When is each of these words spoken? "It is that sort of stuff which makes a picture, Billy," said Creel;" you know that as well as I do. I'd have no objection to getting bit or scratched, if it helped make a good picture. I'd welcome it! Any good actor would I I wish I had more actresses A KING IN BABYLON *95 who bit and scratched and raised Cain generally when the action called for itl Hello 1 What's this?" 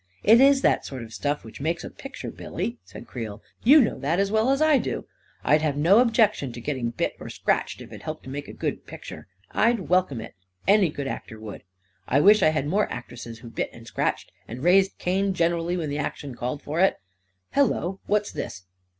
"It 0.33 0.41
is 0.41 0.63
that 0.63 0.83
sort 0.83 1.03
of 1.03 1.13
stuff 1.13 1.43
which 1.43 1.61
makes 1.61 1.83
a 1.83 1.89
picture, 1.91 2.31
Billy," 2.31 2.79
said 2.83 3.05
Creel;" 3.05 3.43
you 3.71 3.79
know 3.79 3.99
that 3.99 4.17
as 4.17 4.31
well 4.31 4.49
as 4.49 4.59
I 4.59 4.79
do. 4.79 5.05
I'd 5.43 5.61
have 5.61 5.77
no 5.77 5.99
objection 5.99 6.51
to 6.53 6.59
getting 6.59 6.89
bit 6.89 7.15
or 7.19 7.29
scratched, 7.29 7.81
if 7.81 7.91
it 7.93 8.01
helped 8.01 8.25
make 8.25 8.47
a 8.47 8.51
good 8.51 8.87
picture. 8.87 9.27
I'd 9.51 9.81
welcome 9.89 10.19
it! 10.19 10.33
Any 10.67 10.89
good 10.89 11.05
actor 11.07 11.39
would 11.39 11.61
I 12.07 12.17
I 12.17 12.21
wish 12.21 12.41
I 12.41 12.49
had 12.49 12.65
more 12.65 12.91
actresses 12.91 13.37
A 13.37 13.41
KING 13.41 13.49
IN 13.49 13.49
BABYLON 13.53 13.67
*95 13.67 13.67
who 13.67 13.71
bit 13.71 13.77
and 13.77 13.87
scratched 13.87 14.31
and 14.47 14.63
raised 14.63 14.97
Cain 14.97 15.33
generally 15.35 15.77
when 15.77 15.91
the 15.91 15.99
action 15.99 16.33
called 16.33 16.63
for 16.63 16.79
itl 16.79 16.95
Hello 17.51 17.87
1 17.89 17.99
What's 18.07 18.31
this?" 18.31 18.63